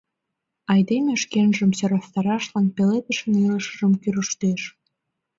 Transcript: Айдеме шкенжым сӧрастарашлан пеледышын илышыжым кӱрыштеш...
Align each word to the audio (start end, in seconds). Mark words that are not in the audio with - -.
Айдеме 0.73 1.13
шкенжым 1.23 1.71
сӧрастарашлан 1.77 2.65
пеледышын 2.75 3.33
илышыжым 3.45 3.93
кӱрыштеш... 4.01 4.61